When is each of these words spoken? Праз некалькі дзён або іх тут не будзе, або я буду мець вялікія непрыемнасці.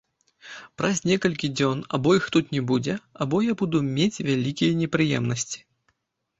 Праз 0.81 1.01
некалькі 1.09 1.49
дзён 1.57 1.83
або 1.99 2.15
іх 2.21 2.25
тут 2.37 2.45
не 2.57 2.63
будзе, 2.73 2.97
або 3.27 3.45
я 3.51 3.57
буду 3.63 3.85
мець 3.93 4.21
вялікія 4.33 4.81
непрыемнасці. 4.85 5.59